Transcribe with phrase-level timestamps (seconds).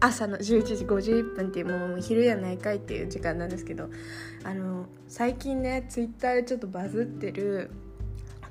[0.00, 3.90] 朝の11時51分っていうもう昼やないかいっていう時間なんですけど
[4.44, 7.70] あの最近ねツイッターでちょっとバズってる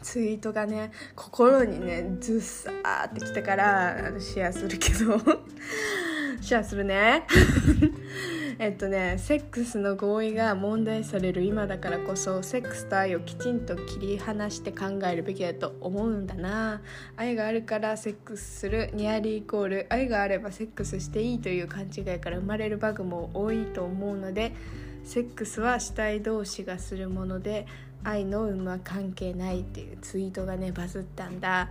[0.02, 5.20] ツイートがね心にねズッサーってきたからあのシェアするけど。
[6.42, 7.26] シェアするね。
[8.62, 16.82] えっとねセックスの合意が問題される今だからこそセックスと愛をきちんと切り離して考えるべきだと思うんだな。
[17.16, 24.52] 愛があるからセックスするニアリーイコール愛があればセックスしていいという勘違いから生まれるバグも多いと思うので
[25.06, 27.66] セックスは死体同士がするもので
[28.04, 31.70] 愛の有無は関係ないっていうツイートがねバズったんだ。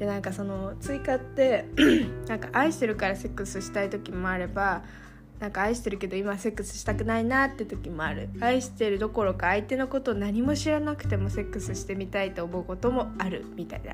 [0.00, 1.66] でなんかその追加って
[2.26, 4.82] なんか愛してるからセックスしたい時もあれば
[5.44, 8.30] なんか愛してるけど今セックスしたくないなって時もある。
[8.40, 13.92] 愛してるどころか相手のことを何も知らなくてもセックスしてみたいと思うこともあるみたいな。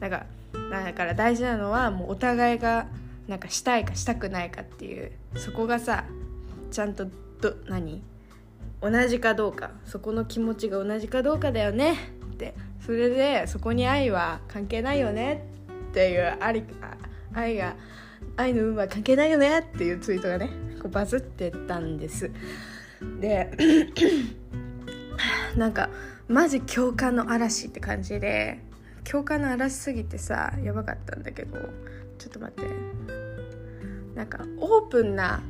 [0.00, 0.24] だか
[0.70, 2.86] らだから大事なのはもうお互いが
[3.28, 5.12] なんかしたいかしたくないかっていう。
[5.36, 6.06] そこがさ
[6.70, 7.04] ちゃんと
[7.42, 8.02] ど何？
[8.80, 9.72] 同じかどうか。
[9.84, 11.98] そこの気持ちが同じかどうかだよね。
[12.32, 12.54] って。
[12.80, 15.46] それでそこに愛は関係ないよね
[15.90, 16.64] っていうあり
[17.34, 17.74] 愛が
[18.36, 22.30] 愛の運は関係ないよねっていうツイートがねこうバズってたんです。
[23.20, 23.50] で
[25.56, 25.90] なんか
[26.28, 28.60] マジ共感の嵐って感じで
[29.04, 31.58] 共感の嵐すぎてさやばかったんだけど
[32.18, 33.22] ちょっと待って。
[34.14, 35.42] なんかオープンな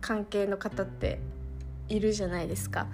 [0.00, 1.20] 関係の方って
[1.88, 2.86] いるじゃないですか。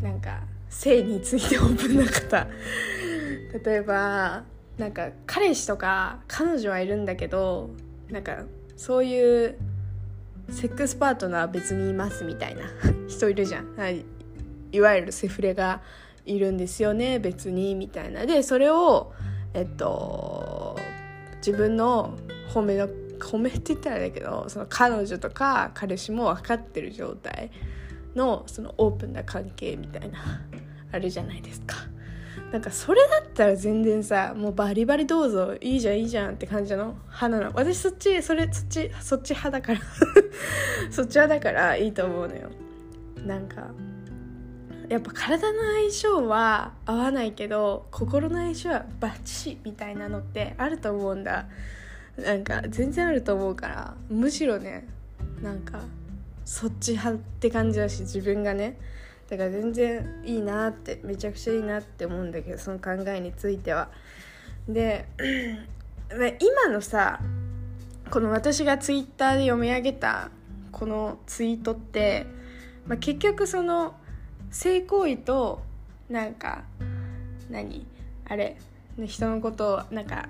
[0.00, 2.46] なんか性についてオープンな方。
[3.64, 4.44] 例えば
[4.76, 7.70] なんか彼氏とか彼女はいるんだけど
[8.10, 8.44] なんか
[8.76, 9.58] そういう
[10.50, 12.62] セックスパートナーは別にいますみたいな
[13.06, 14.04] 人いるじゃん、はい、
[14.72, 15.82] いわゆるセフレが
[16.24, 18.26] いるんですよね別にみたいな。
[18.26, 19.12] でそれを
[19.54, 20.76] えっと
[21.36, 22.16] 自分の
[22.52, 22.88] 褒めの
[23.18, 27.50] 褒めって言ったらだけどその彼女とか彼氏も分かってる状態
[28.14, 30.18] のそのオープンな関係みたいな
[30.92, 31.76] あるじゃないですか。
[32.52, 36.96] なんかそれだったら全然さもうバリバリどうぞいいじゃんいいじゃんって感じの？
[37.06, 37.52] 派なの。
[37.54, 39.80] 私そっちそれそっちそっち派だから。
[40.90, 42.48] そっち派だからいいと思うのよ。
[43.26, 43.66] なんか
[44.88, 51.46] やっぱ体の相性は合わないけど心の相性はバッチみたいなのってあると思うんだ。
[52.16, 53.94] なんか全然あると思うから。
[54.08, 54.88] むしろね
[55.42, 55.80] なんか
[56.46, 58.78] そっち派って感じだし自分がね。
[59.28, 63.90] だから全然いいなってめちゃくちゃいいなって思うんだけどその考えについては。
[64.68, 65.06] で
[66.40, 67.20] 今のさ
[68.10, 70.30] この私がツイッターで読み上げた
[70.72, 72.26] このツイートって、
[72.86, 73.94] まあ、結局その
[74.50, 75.60] 性行為と
[76.08, 76.64] なんか
[77.50, 77.86] 何？
[78.26, 78.56] あれ？
[79.06, 80.28] 人のことをなんか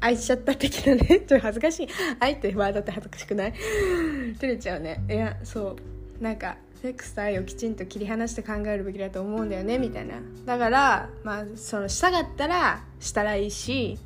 [0.00, 1.20] 愛しちゃった的なね？
[1.28, 1.88] ちょっと恥ずかしい。
[2.20, 3.52] 愛ってワードって恥ずかしくない？
[4.40, 5.04] 照れちゃうね。
[5.08, 5.76] いやそ
[6.20, 6.22] う。
[6.22, 10.16] なんかセックスと愛をきちんと切り離して考えるべきだと思うんだよねみたいな。
[10.44, 13.96] だからまあそのしたかったらしたらいいし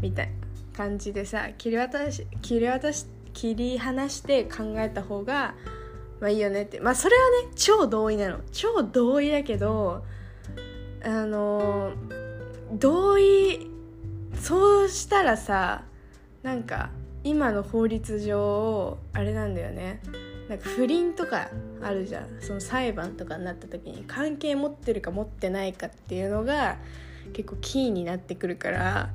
[0.00, 0.32] みたいな
[0.74, 5.54] 感じでさ切り渡し切り渡し切り離して考えた方が
[6.18, 6.80] まあいいよねって。
[6.80, 8.38] まあそれはね超同意なの。
[8.52, 10.02] 超同意だけど
[11.04, 11.92] あの
[12.72, 13.70] 同意
[14.40, 15.84] そうしたらさ
[16.42, 16.88] なんか
[17.22, 20.00] 今の法律上あれなんだよね。
[20.48, 21.48] なんか不倫とか
[21.82, 22.40] あるじゃん。
[22.40, 26.76] その裁判とかになった時に関係持ってるか持ってないかっていうのが
[27.32, 29.10] 結構キーになってくるから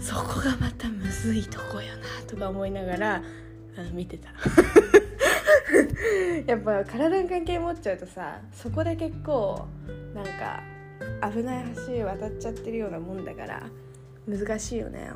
[0.00, 3.22] そこがまたむずいとこよなとか思いながら
[3.76, 4.28] あの見てた。
[6.46, 9.66] やっぱ体の関係持っちゃうとさそこで結構
[10.14, 10.62] なんか
[11.30, 13.62] 危ない橋渡っちゃってるようなもんだから
[14.28, 15.10] 難しいよね。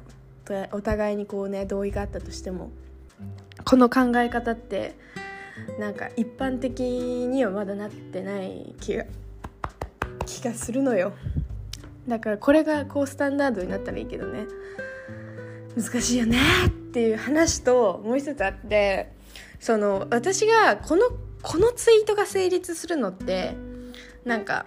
[0.72, 2.70] お互いにこうね同意があったとしても。
[3.64, 4.94] この考え方って
[5.78, 9.04] なんか一般的にはまだなってない気が
[10.26, 11.12] 気がするのよ。
[12.08, 14.46] だからこれがこうスタンダードになったらいいけどね。
[15.76, 19.12] 難しいよねっていう話ともう一つあって
[19.60, 21.10] その私がこの
[21.42, 23.54] このツイートが成立するのって
[24.24, 24.66] なんか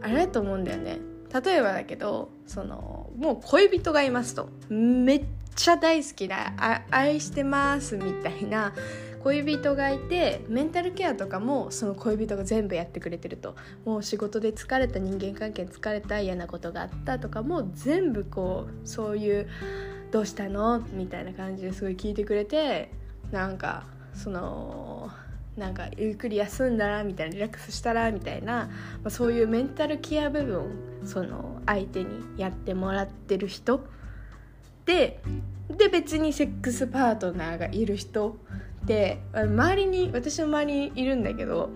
[0.00, 0.98] あれだと思うんだよね。
[1.44, 4.48] 例えばだけどそのもう恋人がいますと。
[4.68, 6.54] めっちゃ大好きな
[6.90, 8.72] 愛してますみたいな
[9.22, 13.54] 恋人がいてメンタルケアとかもその恋人が全部やってくれてると
[13.84, 19.48] もう仕事で疲れた人間関係疲れた嫌なことがあったとかも全部こうそういう
[20.10, 22.90] 「どうしたの?」みたいな感じですごい聞いてくれて
[23.30, 23.84] なんか
[24.14, 25.10] その
[25.56, 28.70] なんかゆっくり休んだらみたいなリラックスしたらみたいな、ま
[29.04, 33.84] あ、そういうメンタルケア部分その相手にやってもらってる人
[34.86, 35.20] で
[35.68, 38.36] で別にセックスパートナーがいる人
[38.82, 41.70] って周りに私の周りにいるんだけど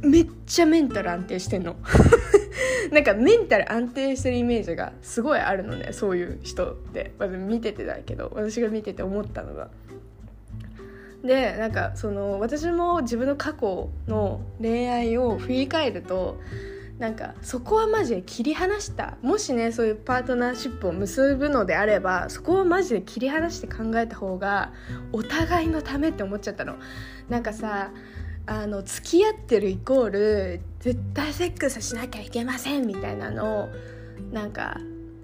[0.00, 1.76] めっちゃメンタル安定してんの
[2.92, 7.12] なんかメンタル安定してるイメージがすごいあるのねそういう人って
[7.48, 9.68] 見ててだけど私が見てて思ったのが。
[11.24, 16.38] でなんかその私も自分の過去の恋愛を振り返ると
[16.98, 24.72] なんかそこはマジで切り離したもしねそういうパートナーシップを結ぶのであればそこはマジで切り離して考えた方が
[25.12, 26.76] お互いのためって思っちゃったの。
[27.28, 27.92] なんかさ
[28.46, 33.68] あの付き合ってるイコール絶対セックスしなきゃいけませんみたいなの
[34.32, 34.78] なんか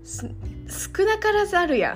[0.05, 1.95] 少なからずあるや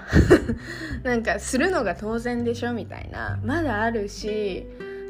[1.02, 1.04] ん。
[1.06, 3.38] なんかするのが当然でしょみたいな。
[3.44, 4.66] まだあるし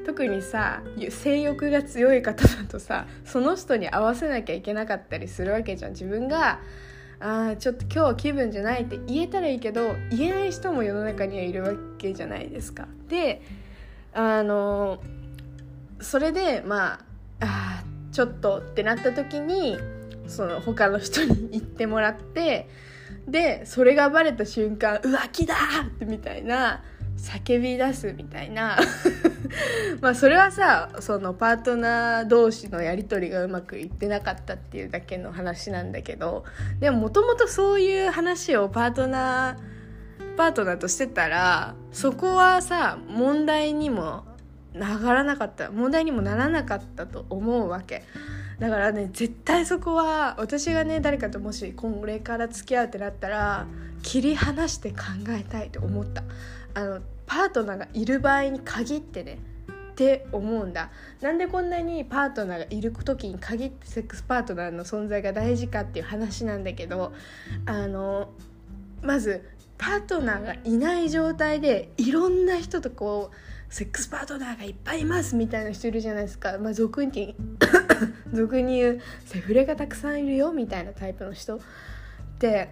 [0.09, 6.61] 特にさ性欲が強い方だとさその人に合わせなきゃいけなかったりするわけじゃん自分が
[7.21, 12.89] あちょっと今日は気分じゃないって言えたらいいけど言えない人も世の中にはいるわけじゃないですか。
[13.11, 13.43] で
[14.15, 15.03] あの
[16.01, 17.01] それでま
[17.41, 19.77] ああちょっとってなった時に
[20.27, 22.67] その他の人に言ってもらって
[23.27, 25.55] でそれがバレた瞬間浮気だ
[25.87, 26.83] ってみたいな
[27.19, 28.79] 叫び出すみたいな
[30.01, 36.45] まあそれはさそのパートナー同士のやり取りがうまくいってなかったっていうだけの話なんだけど
[36.81, 44.25] でももともとそういう話をパートナーパートナーとしてたらそこはさ問題にも
[44.75, 48.05] 上がらなかった問題にもならなかったと思うわけ。
[48.59, 53.67] だからね絶対そこは私がね誰かともしこれから付き合うってなったら
[54.03, 54.97] 切り離して考
[55.31, 56.23] えたいと思った。
[56.75, 59.39] あのパートナーがいる場合に限ってね。
[59.93, 60.91] って思うんだ。
[61.21, 67.13] なんでこんなにパートナーがいる時に限ってセックスパートナーの存在が大事かっていう話なんだけど
[67.67, 68.29] あの
[69.03, 69.45] まず
[69.77, 77.35] パートナーがいない状態でいろんな人とこうセックスパートナーがいっぱいいますみたいな人いるじゃないですか、まあ、俗に
[78.33, 81.57] 俗に言うセフレがたくさんいるよみたいなタイプの人。
[81.57, 81.61] っ
[82.39, 82.71] て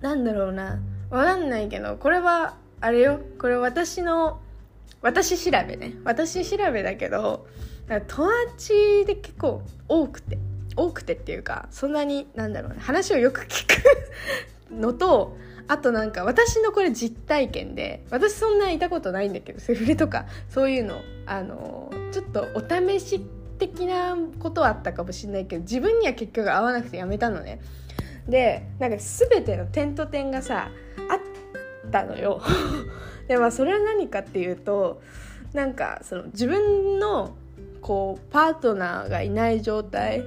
[0.00, 0.80] なんだろうな。
[1.10, 3.20] わかんないけどこれはあれよ。
[3.38, 4.40] これ私の
[5.02, 5.94] 私調べね。
[6.04, 7.46] 私調べだけど
[8.08, 10.38] 友達で結構多くて
[10.76, 12.78] 多くてっていうかそんなになんだろうね。
[12.80, 13.82] 話をよく聞く
[14.74, 15.36] のと
[15.68, 23.20] あとなんか私のこれ実体験で私そんないたことないんだけどセフレとかそういうのあのちょっとお試し
[23.58, 27.60] 的なことはあったかもしれないけど自分には結局合わなくてやめたのね。
[28.28, 30.70] でなんか全ての点と点がさ
[31.08, 32.40] あったのよ。
[33.28, 35.00] でまあそれは何かっていうと
[35.52, 37.36] なんかその自分の
[37.80, 40.24] こうパートナーがいない状態。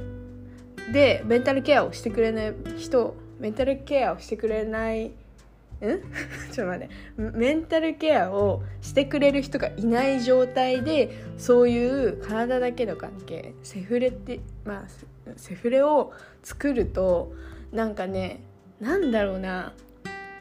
[0.94, 5.12] でメンタルケアをしてくれない人メンタルケアをしてくれないん？
[6.52, 6.90] ちょっと待って。
[7.18, 16.12] メンタルケアをしてくれる人がいない状態でそういう体だけの関係セフレってまあセフレを
[16.44, 17.34] 作ると
[17.72, 18.42] なんかね
[18.80, 19.74] なんだろうな。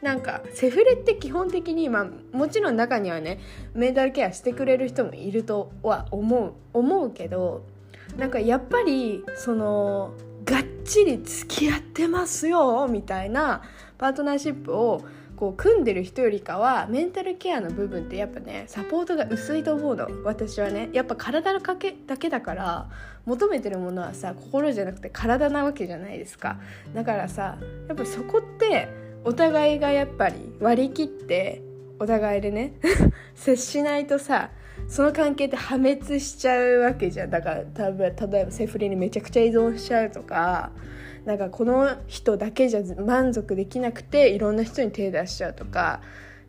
[0.01, 3.39] なんかセフレって基本的に、まあ、もちろん中にはね
[3.73, 7.65] メンタルケアしてくれる人もいるとは思う思うけど
[8.17, 10.13] なんかやっぱりその
[10.45, 13.61] がっちり付き合ってますよみたいな
[13.97, 15.03] パートナーシップを
[15.39, 20.05] こう組んでる人よりかはメンタルケアの部分ってやっぱねサポートが薄いと思うの。
[20.25, 20.89] 私はね。
[20.91, 22.89] やっぱ体のかけだけだから
[23.25, 26.59] 求めてるものはさ心じゃなくて体なわけじゃないですか。
[26.93, 28.89] だからさやっぱそこって
[29.23, 31.61] お互いがやっぱり割り切って
[31.99, 32.73] お互いでね
[33.33, 34.49] 接しないとさ
[34.89, 37.29] その関係って破滅しちゃうわけじゃん。
[37.29, 37.91] だから
[38.27, 40.71] 例えばセフレにめちゃくちゃ依存しちゃうとか
[41.29, 46.01] なんかこの人だけじゃ満足できなくていろんな人に手出しちゃうとか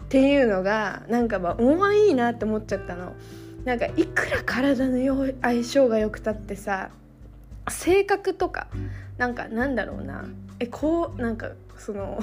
[0.05, 3.13] っていうのがなんかまあ重いなって思っちゃったの。
[3.67, 6.89] なんかいくら体の相性が良くたってさ
[7.69, 8.69] 性格とか
[9.19, 10.25] なんかなんだろうな。
[10.61, 12.19] えこうなんかその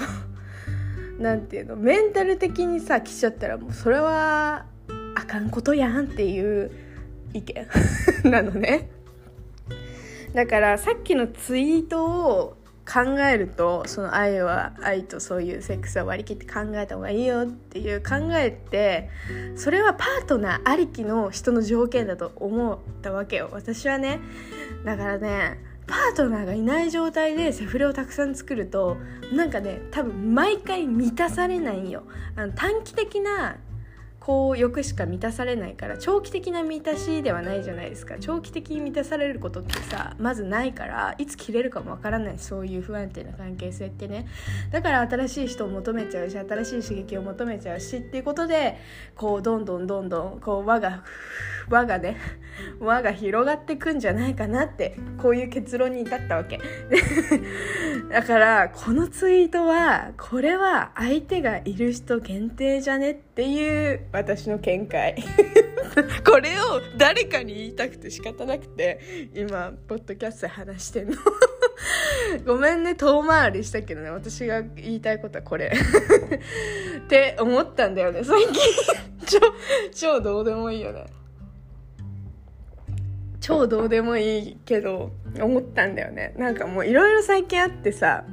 [1.21, 4.65] なんていうのメンタル的にさ来ちゃったらもうそれは
[5.13, 6.71] あかんことやんっていう
[7.33, 7.67] 意見。
[8.31, 8.96] なのね。
[10.37, 19.09] だからさっきのツイートを考えるとその愛は愛とそういうセックスは割り切って考えた方がいいよっていう考えって
[19.55, 23.49] それはパートナーありきの人の条件だと思ったわけよ。
[23.51, 24.19] 私はね
[24.85, 28.97] だからねパートナーがいない状態でセフレをたくさん作ると
[29.33, 32.03] なんかね多分毎回満たされないよ。
[32.35, 33.57] あの短期的な
[34.27, 38.15] こう欲しか満たされないから長期的な満たしではないじゃないですか。
[38.19, 42.37] 長期的に満たされることってさまずないからいつ切れるかもわからない。
[42.37, 44.27] そういう不安定な関係性ってね。
[44.69, 48.77] だから新しい人を求めちゃうし新しい刺激を求めちゃうしっていうことで
[49.15, 51.05] こうどんどんどんどんこう輪が
[51.69, 52.17] 輪がね
[52.79, 56.59] 輪が広がってくんじゃないかなってこういう結論に至ったわけ。
[58.11, 65.15] だからこのツイートはこれは相手がいる人限定じゃねっていう私の見解。
[66.25, 71.17] これを誰かに言いたくて仕方なくて今ポッドキャストで話してんの。
[72.45, 75.71] ごめんね遠回りしたけどね私が言いたいことはこれ。
[76.97, 78.53] って思ったんだよね最近。
[79.25, 79.39] 超
[79.93, 81.05] 超どうでもいいよね。
[83.47, 86.33] 超どうでもいいけど思ったんだよね。
[86.37, 88.25] なんかもういろいろ最近あってさ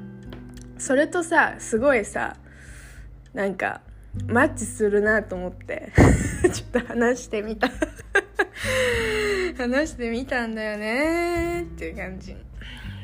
[0.77, 2.37] それとさすごいさ
[3.33, 3.83] なんか
[4.27, 5.93] マッチするなと思って
[6.53, 7.71] ちょっと話してみた。
[9.57, 12.37] 話してみたんだよねっていう感じ。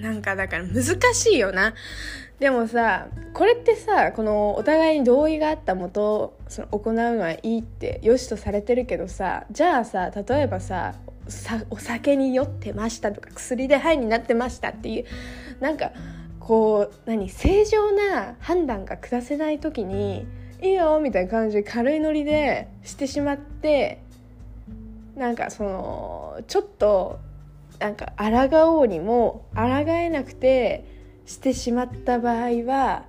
[0.02, 1.74] なんかだから難しいよな。
[2.40, 11.09] でもさこれってさこのお互いに同意があったもとその行うのはいいって良しとされてるけどさじゃあさ例えばささ
[11.70, 15.04] お酒に酔ってましたとか薬でハイになってましたっていう
[15.60, 15.92] なんか
[16.38, 20.26] こう何正常な判断が下せない時に
[20.62, 24.02] いいよみたいな感じで軽いノリでしてしまって
[25.16, 27.18] なんかそのちょっと
[27.78, 30.84] なんか抗おうにも抗えなくて
[31.26, 33.04] してしまった場合は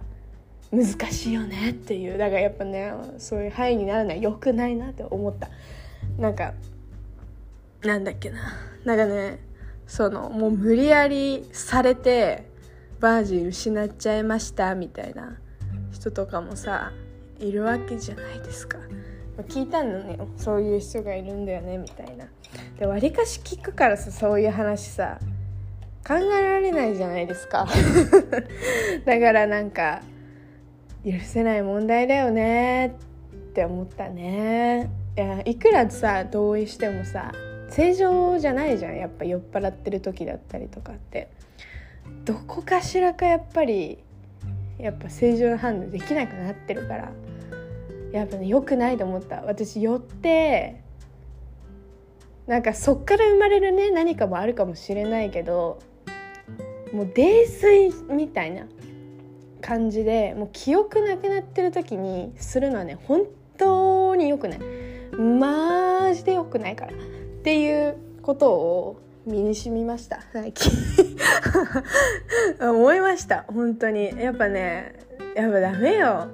[0.71, 2.17] 難しいよねっていう。
[2.17, 5.49] だからやっぱねそういう範囲になるのは良くないなって思った。
[6.17, 6.53] なんか
[7.83, 8.53] なんだっけな。
[8.85, 9.39] なんかね
[9.87, 12.49] そのもう無理やりされて
[12.99, 15.37] バージン失っちゃいましたみたいな
[15.91, 16.91] 人とかもさ
[17.39, 18.77] いるわけじゃないですか。
[19.49, 20.19] 聞いたのね。
[20.37, 21.77] そういう人がいるんだよね。
[21.77, 22.25] みたいな。
[22.77, 25.19] でわりかし聞くからさそういう話さ
[26.07, 27.67] 考えられないじゃないですか。
[29.05, 30.01] だからなんか
[31.03, 34.89] 許せない問題だよねって思ったね。
[35.17, 37.31] いやいくらさ同意してもさ
[37.71, 38.97] 正常じゃないじゃん。
[38.97, 41.29] やっぱ酔っ払ってる時だったりとかって。
[42.25, 43.99] どこかしらかやっぱり
[44.77, 47.11] やっぱ正常な判断できなくなってるから。
[48.11, 49.41] やっぱね良くないと思った。
[49.43, 50.81] 私酔って
[52.45, 55.79] なんかそっから生まれるね何かもあるかもしれないけど
[56.91, 58.65] もう泥酔みたいな
[59.61, 63.21] 感じでもう記憶なくなってる時にするのはね本
[63.57, 64.59] 当に良くない。
[65.17, 66.91] マジで良くないから。
[67.41, 70.71] っていうことを身に染みました最近。
[72.61, 74.15] 思いました本当に。
[74.15, 74.93] やっぱね
[75.35, 76.27] やっぱダメよ。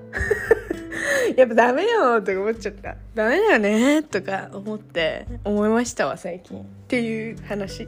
[1.37, 2.97] やっぱダメよとか思っちゃった。
[3.15, 6.59] ダメだよねとか思って思いましたわ最近。
[6.59, 7.83] っていう話。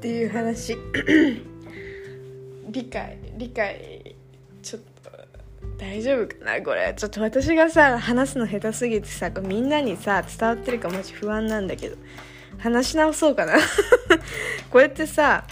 [0.00, 0.78] ていう話。
[2.70, 4.03] 理解理解
[5.78, 6.94] 大丈夫かなこれ。
[6.96, 11.96] ちょっと私がさ話すの下手すぎてさみんなにさ伝わってるかマジ不安なんだけど。
[12.58, 13.54] 話し直そうかな。
[14.70, 15.44] こうやってさ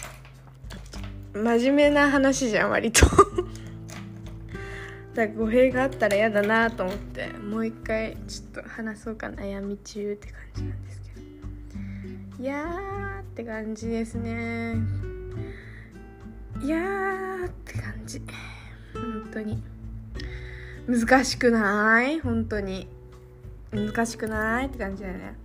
[1.33, 3.05] 真面目な話じゃん割と。
[5.13, 11.09] だから語弊があったら嫌だなと思ってもう一回ちょっと話そうか悩み中って感じなんですけ
[12.39, 12.43] ど。
[12.43, 14.75] いやーって感じですね。
[16.61, 18.21] いやーって感じ。
[18.93, 19.72] 本当に。
[20.87, 22.19] 難しくない？
[22.19, 22.87] 本当に。
[23.71, 25.35] 難しくないって感じだよね。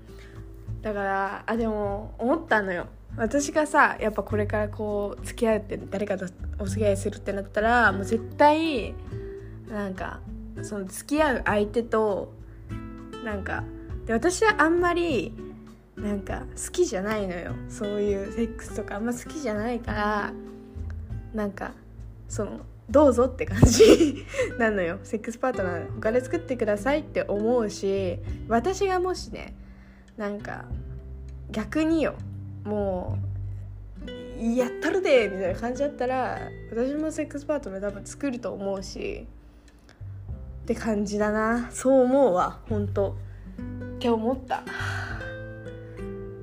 [0.83, 2.87] だからあでも思ったのよ。
[3.17, 6.27] 私がさやっぱこれからこう付き合うって誰かと
[6.59, 8.95] お付き合いするってなったらもう絶対
[9.71, 10.21] なんか
[10.63, 12.33] その付き合う相手と
[13.25, 13.65] なんか
[14.07, 15.33] で私はあんまり
[15.97, 17.53] なんか好きじゃないのよ。
[17.69, 20.33] そういうセックスとかあんま好きじゃないから
[21.35, 21.73] なんか
[22.29, 24.25] そのどうぞって感じ
[24.59, 24.99] なのよ。
[25.03, 28.19] セックスパートナー他で作ってくださいって思うし
[28.49, 29.55] 私がもしね
[30.17, 30.65] なんか
[31.51, 32.15] 逆によ
[32.65, 33.19] も
[34.39, 36.39] うやったるでみたいな感じだったら
[36.71, 39.27] 私もセックスパートナー多分作ると思うし
[40.63, 41.71] って感じだな。
[41.71, 43.17] そう思うわ本当
[43.97, 44.63] って思った。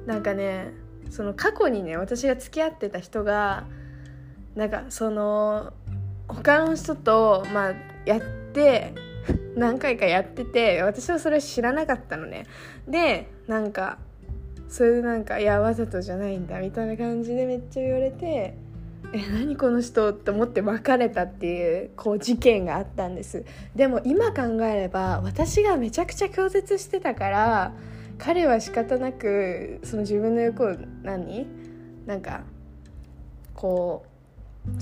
[0.05, 0.73] なんかね
[1.09, 3.65] その過去にね私が付き合ってた人が
[4.55, 5.73] なんかその
[6.27, 7.73] 他の人とまあ
[8.05, 8.21] やっ
[8.53, 8.93] て
[9.55, 12.45] 何回かやってて私はそれ知らなかったのね。
[12.87, 13.97] でなんか
[14.67, 18.55] それでなんか「いやわざとじゃないんだ」みたいな感じでめっちゃ言われて
[19.13, 23.45] え何この人って思って別れたっていうこう事件があったんです。
[23.75, 27.73] でも今考えれば私がめちゃくちゃ拒絶してたから
[28.17, 31.47] 彼は仕方なくその自分の欲を何？
[32.05, 32.43] なんか
[33.53, 34.14] こう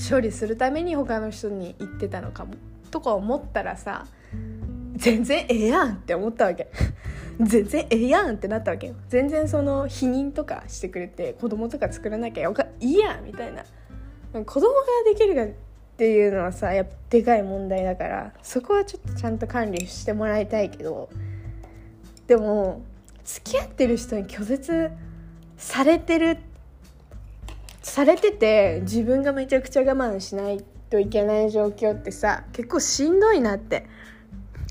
[0.10, 2.54] 処理するために他の人に言ってたのかも。
[2.92, 4.06] とか思ったらさ
[4.96, 6.70] 全然ええやんって思ったわけ。
[7.42, 8.96] 全然ええやんってなったわけよ。
[9.10, 13.64] 全然その否認とかしてくれて子供とか作らなきゃよかいいやみたいな。
[14.46, 15.48] 子供ができるかっ
[15.98, 21.10] ていうのはさやっぱでかい問題だからそこはちょっとちゃんと管理してもらいたいけど
[22.26, 22.82] でも
[23.24, 24.90] 付き合ってる人に拒絶
[25.58, 26.53] されてるって
[27.84, 33.86] されてて自分がめちゃくちゃ我慢しないといけない状況ってさ結構しんどいなって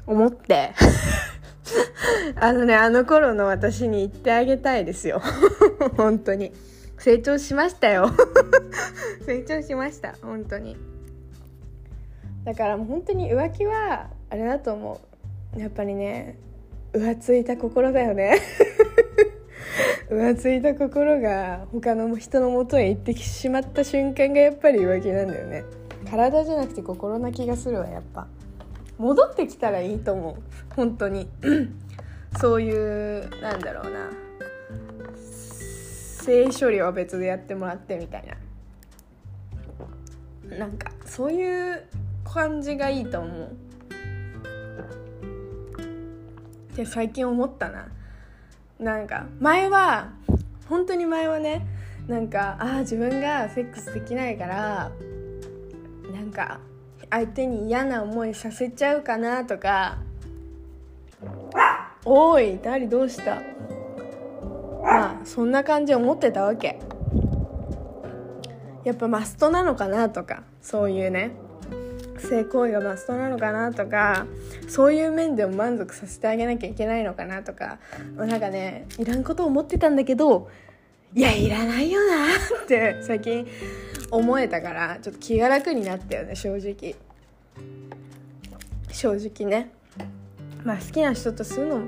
[0.07, 0.73] 思って。
[2.37, 5.23] あのねあの頃の私に言ってあげたいですよ。
[5.97, 6.53] 本当に。
[6.99, 8.11] 成長しましたよ。
[9.27, 10.15] 成長しました。
[10.23, 10.77] 本当に。
[12.45, 15.01] だからもう本当に浮気はあれだと思
[15.57, 15.61] う。
[15.61, 16.37] やっぱりね
[16.93, 18.39] 浮ついた心だよね
[20.13, 25.65] 浮ついた心が他の人のもとへ行ってしまった瞬間がやっぱり浮気なんだよね。
[26.11, 28.27] 体じゃなくて心な気がするわやっぱ。
[28.99, 30.75] 戻ってきたらいいと思う。
[30.75, 31.29] 本当に。
[32.39, 34.11] そういうなんだろうな。
[35.17, 38.25] 性処理は別でやってもらってみたい
[40.51, 40.59] な。
[40.59, 41.85] なんかそういう
[42.25, 43.57] 感じがいいと思う。
[46.73, 47.89] って最近思ったな。
[48.79, 50.11] なんか前は
[50.69, 51.67] 本当に前はね
[52.09, 54.91] なんかああ自分がセックスできないから
[56.13, 56.61] なんか
[57.11, 59.99] 相手に嫌な思いさせちゃうかなとか
[62.05, 63.37] 「おい誰どうした?」
[64.83, 66.81] まあそんな感じ思ってたわけ
[68.85, 71.33] やっぱマストなのかなとかそういうね
[72.33, 74.27] 性行為がマストなのかなとか
[74.67, 77.79] そういう面でも満足させてあげなきゃいけないのかなとか
[78.17, 80.49] なんかねいらんこと思ってたんだけど
[81.15, 82.29] いやいらないよな
[82.65, 83.47] って最近
[84.11, 86.95] 思えたからちょっと気が楽になったよね正直。
[88.91, 89.71] 正直ね。
[90.65, 91.87] まあ好きな人とするのも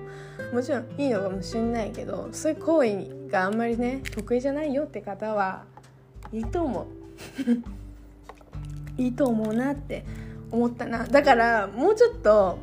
[0.52, 5.64] もちろんいいのかもしれないけどそういう行為があんまりね得意じゃないよって方は
[6.32, 6.86] いいと思う。
[9.02, 10.04] いいと思うなって
[10.54, 11.04] 思ったな。
[11.04, 12.58] だからもうちょっと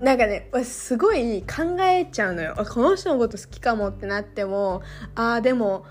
[0.00, 2.54] なんかねすごい考えちゃうのよ。
[2.56, 4.82] この人のこと好きかもってなっても
[5.14, 5.84] ああでも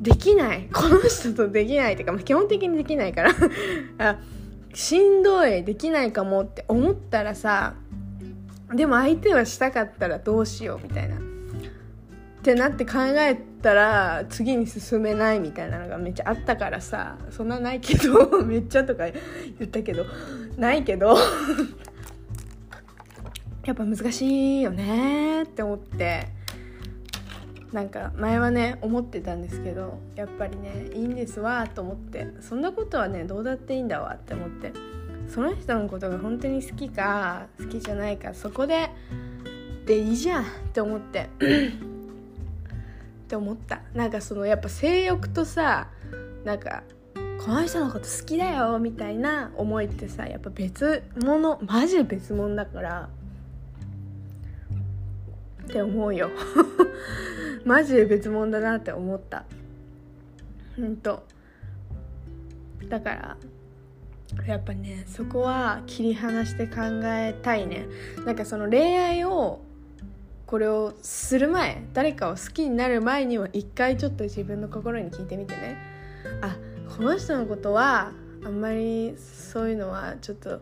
[0.00, 0.68] できない。
[0.72, 1.92] この人とできない。
[1.92, 3.30] っていうか、ま、基本的にできないから。
[3.98, 4.18] あ
[4.74, 5.64] しんどい。
[5.64, 7.74] できないかもって思ったらさ
[8.74, 11.16] でも相手はしたかったらどうしようみたいな。
[11.16, 11.20] っ
[12.42, 19.04] てなって考えたら次に進めないみたいなのがめっちゃあったからさそんなないけど めっちゃとか
[19.58, 20.06] 言ったけど
[20.56, 21.16] ないけど
[23.64, 26.28] やっぱ難しいよねって思って
[27.72, 34.72] なんか前はね思ってたんですけどやっぱりねいいんですわと思ってそんなことはねどうだっていいんだわって思って
[35.28, 38.90] その人のことが本当に好きか好きじゃないかそこで
[39.86, 41.89] でいいじゃんって思って。
[43.30, 43.82] って思った。
[43.94, 45.86] なんかそのやっぱ性欲とさ
[46.44, 46.82] なんか
[47.38, 53.08] この人のこと好きだよみたいな思いってさやっぱ別物マジで別物だから
[55.62, 56.28] って思うよ。
[57.64, 59.44] マジで別物だなって思った。
[60.76, 61.22] ほんと。
[62.88, 63.36] だから
[64.44, 67.86] やっぱねそこは切り離して考えたいね。
[68.26, 69.60] なんかその恋愛を
[70.50, 75.76] これをする前誰かを好きになる前には一回ちょっと自分の心に聞いてみてね。
[76.40, 76.56] あ
[76.96, 78.10] この人のことは
[78.44, 80.60] あんまりそういうのはちょっと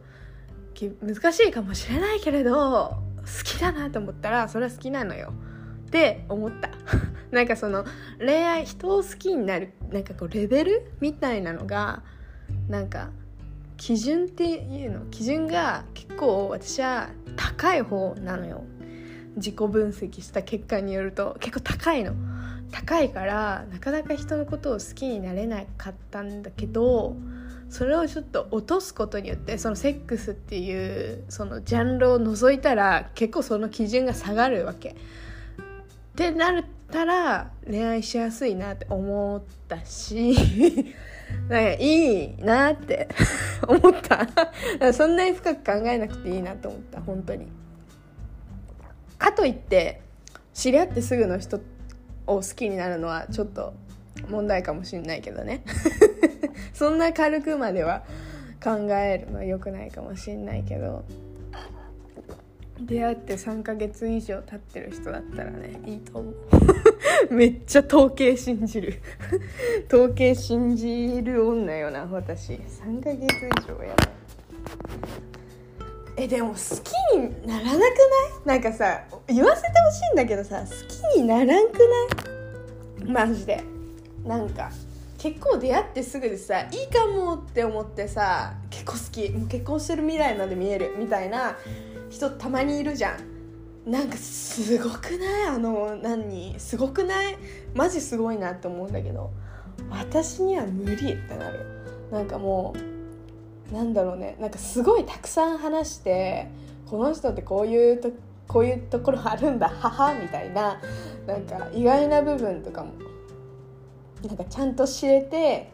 [1.02, 5.32] 難しいかもしれないけれど好きだなと思ったらそれは好きなのよ。
[5.86, 6.68] って思った。
[7.32, 7.86] なんかその
[8.18, 12.02] 恋愛人を好きになるなんかこうレベルみたいなのが
[12.68, 13.08] なんか
[13.78, 18.64] 基準っていうの基準が結構私は高い方なのよ。
[19.36, 22.14] 自己分析した結果によると結構高いの。
[22.70, 27.16] 高いからなかなか人のことを好きになれなかったんだけど
[27.70, 34.90] それをちょっと落とすことによってそのセックスっていうそのジャンルを除いたら結構その基準が下がるわけ。
[34.90, 34.94] っ
[36.14, 40.34] てなったら恋愛しやすいなって思ったし
[41.48, 43.08] なんかいいなって
[43.66, 44.26] 思った。
[44.92, 47.46] そんなに深く考えなくていいなと思った本当に。
[49.18, 50.00] かといって
[50.54, 51.60] 知り合ってすぐの人
[52.26, 53.74] を好きになるのはちょっと
[54.28, 55.62] 問題かもしれないけどね。
[56.74, 58.04] そんな軽くまでは
[58.62, 61.04] 考えるのは良くないかもしんないけど。
[62.80, 66.34] 出会って3ヶ月以上経ってる人だったらねいいと思う。
[67.34, 68.94] めっちゃ統計信じる。
[69.92, 72.52] 統計信じる女よな私。
[72.52, 73.28] 3ヶ月以
[73.66, 75.37] 上やばい。
[76.20, 77.90] えでも好きにならなくない？
[78.44, 81.78] なんかさ言わせてほしいんだけどさ好きにならんく
[82.98, 83.10] ない？
[83.10, 83.62] マジで。
[84.24, 84.70] なんか
[85.16, 89.30] 結構出会ってすぐでさいいかもって思ってさ結構好き。
[89.30, 90.96] もう結婚してる未来まで見える。
[90.98, 91.56] みたいな
[92.10, 93.90] 人たまにいるじゃん。
[93.90, 95.46] なんかすごくない？
[95.46, 96.58] あの何？
[96.58, 97.38] すごくない？
[97.74, 99.30] マジすごいなって思うんだけど。
[99.88, 101.64] 私には無理ってなる。
[102.10, 102.97] なんかもう
[103.72, 104.36] なんだろうね。
[104.40, 106.48] なんかすごいたくさん話して
[106.88, 108.10] この人ってこういうと
[108.46, 110.80] こういうところあるんだ母みたいな
[111.26, 112.92] なんか意外な部分とかも
[114.26, 115.70] なんかちゃんと知れて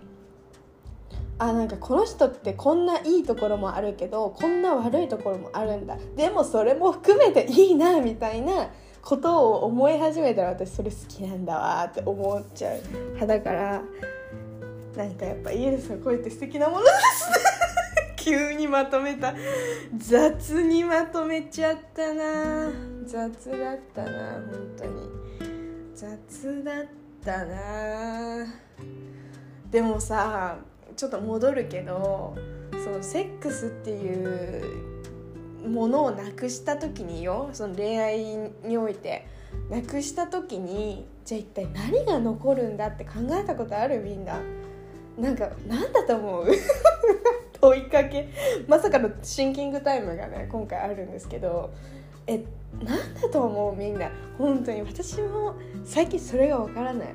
[1.39, 5.97] あなんかこの人ってこんないいところもあるけどこんな悪いところもあるんだ。
[6.17, 8.71] でもそれも含めていいなみたいな
[9.03, 12.81] ことを思い始めたら私それ好きなんだわって思っちゃう。
[13.15, 13.83] 派だから
[14.97, 17.54] なんかやっぱいいですよこうやって素敵なものですね。
[18.25, 19.35] 急にまとめた。
[19.99, 22.71] 雑にまとめちゃったな。
[23.05, 25.11] 雑だったな本当に。
[25.95, 26.85] 雑だっ
[27.23, 28.47] たな。
[29.71, 30.57] でもさ
[30.97, 32.35] ちょっと戻るけど
[32.83, 38.25] そのセックスっていうものをなくした時によその恋愛
[38.65, 39.27] において
[39.69, 44.41] なくした時にじゃあ一体何が残るんだって考えたことあるみんな。
[45.19, 46.47] なんか何だと思う？
[47.61, 48.29] 問いかけ。
[48.69, 51.73] まさかのシンキングタイムがね今回あるんですけど。
[52.27, 52.43] え
[52.83, 54.11] 何だと思うみんな。
[54.39, 54.83] 本当に。
[54.83, 57.09] 私も最近それがわからない。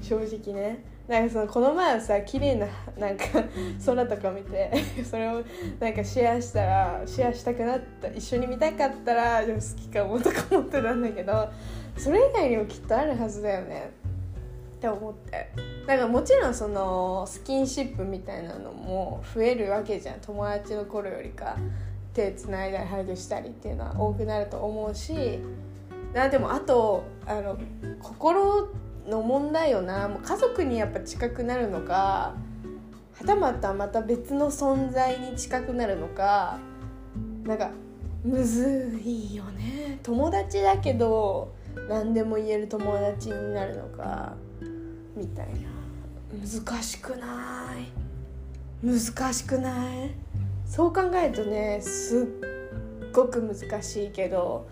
[0.00, 0.84] 正直ね。
[1.08, 3.24] なんかそのこの前はさ綺麗ななんか
[3.84, 4.72] 空とか見て
[5.04, 5.42] それを
[5.78, 8.08] なんかシェアしたらシェアしたくなった。
[8.08, 11.48] 一緒に見たかったらでも好きかもとか思ってたんだけど
[11.98, 13.90] それ以外にもきっとあるはずだよね。
[14.84, 15.50] って思って。
[15.86, 20.20] だからもちろんそのスキンシップみたいなのも増えるわけじゃん。
[20.20, 21.56] 友達の頃よりか
[22.12, 25.40] 手つないだりハグしたりっていうのは多くなると思うし。
[26.30, 27.58] でもあとあの
[28.00, 28.68] 心
[29.08, 30.08] の問題よな。
[30.08, 32.34] もう家族にやっぱ近くなるのか
[33.14, 36.58] はたまたまた別の存在に近くなるのか
[37.44, 37.70] なんか
[38.22, 39.98] むずいよね。
[40.02, 41.52] 友達だけど
[41.88, 44.34] 何でも言える友達になるのか。
[45.16, 45.84] みたいな。
[46.32, 48.04] 難しくない。
[48.84, 50.10] 難しくない。
[50.66, 54.66] そう考えるとねすっごく難しいけど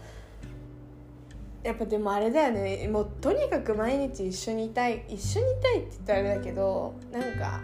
[1.63, 2.89] やっぱでもあれだよね。
[2.89, 5.05] もうとにかく毎日一緒にいたい。
[5.09, 7.61] 一緒にいたいって言ったらあれだけどなんか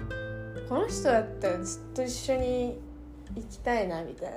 [0.69, 2.79] この人だったらずっと一緒に
[3.35, 4.37] 行きたいなみたいな。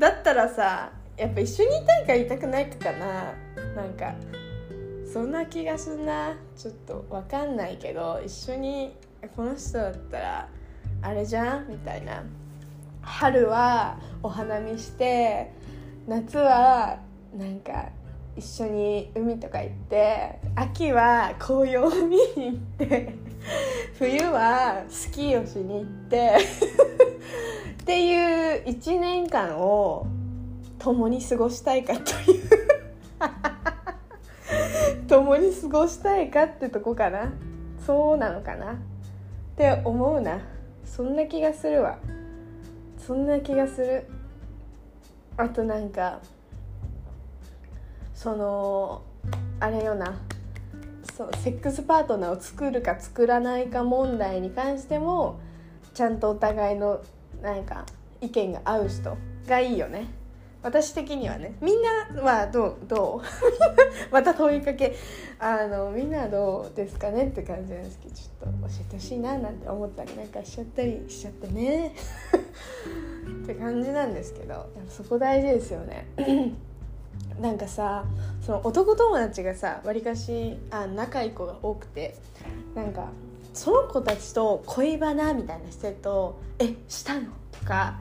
[0.10, 3.34] だったらさやっぱ一緒にいたいかいたくないかかな。
[3.76, 4.14] なんか
[5.12, 6.34] そんな気がすんな。
[6.56, 8.94] ちょっと分かんないけど一緒に
[9.36, 10.48] この人だったら
[11.02, 11.68] あれじゃん？
[11.68, 12.24] みたいな。
[13.02, 15.52] 春はお花見して
[16.06, 17.00] 夏は
[17.36, 17.90] なんか
[18.36, 23.14] 一緒に海とか行って秋は紅葉を見に行って
[23.98, 26.36] 冬はスキーをしに行って
[27.82, 30.06] っていう1年間を
[30.78, 32.42] 共に過ごしたいかという。
[35.12, 37.30] 共に過ごしたいかってとこかな。
[37.84, 38.72] そうなのかな。
[38.72, 38.76] っ
[39.58, 40.40] て思うな。
[40.86, 41.98] そんな気がするわ。
[42.96, 44.06] そんな気がする。
[45.36, 46.18] あとなんか
[48.14, 49.02] その
[49.60, 50.18] あれよな。
[51.14, 55.40] そのセックスパートナーを作るか作らないか問題に関しても
[55.92, 57.02] ちゃんとお互いの
[57.42, 57.84] なんか
[58.22, 60.21] 意見が合う人がいいよね。
[60.62, 61.54] 私的にはね。
[61.60, 61.82] みん
[62.14, 63.22] なはどうどう？
[64.12, 64.94] また問いかけ。
[65.38, 68.14] あのみんなはどうですかねって感じなんですけど。
[68.14, 71.94] ちょっと教えてほしいななんて思ったりなんかしちゃったりしちゃってね。
[73.42, 74.66] って感じなんですけど。
[74.88, 76.06] そこ大事ですよね。
[77.40, 78.04] なんかさ
[78.40, 82.14] その男友達がさわりかしあ仲いい子が多くて。
[82.74, 83.08] なんか
[83.54, 87.98] その子たちと恋バナみたいなしてると「えしたの?」とか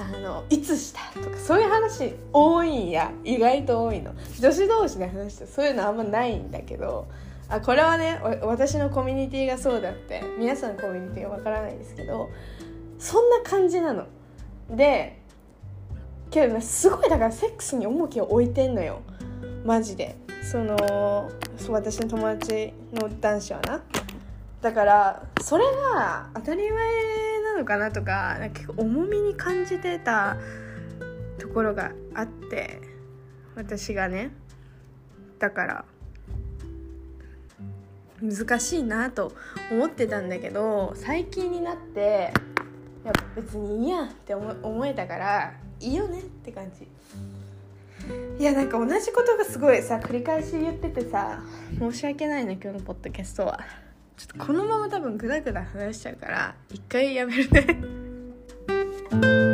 [0.00, 3.12] あの「いつした?」とかそういう話多いんや。
[3.22, 4.12] 意外と多いの。
[4.38, 7.06] 女子同士で話してそういうのあんまないんだけど。
[7.50, 12.30] あこれはね私のコミュニティがそうだって皆さんのコミュニティがわからないですけど。
[12.98, 14.06] そんな感じなの。
[14.70, 15.18] で
[16.30, 19.00] けどねすごいだからセックスに重きを置いてんのよ。
[19.64, 20.16] マジで。
[20.42, 21.28] その
[21.68, 23.82] 私の友達の男子はな。
[24.62, 27.29] だからそれが当たり前
[27.60, 30.36] のかなとかなか結構重みに感じてた
[31.38, 32.80] ところがあって
[33.54, 34.32] 私がね
[35.38, 35.84] だから
[38.22, 39.32] 難しいなと
[39.70, 42.32] 思ってたんだけど最近になって
[43.04, 46.86] やっぱ別にいいやって思思えたからいいよねって感じ。
[48.38, 51.42] いやなんか同じことがすごいさ繰り返し言っててさ
[51.78, 53.60] 申し訳ないね今日のポッドキャストは。
[54.20, 59.49] ちょっとこのまま多分グダグダ話しちゃうから一回やめるね。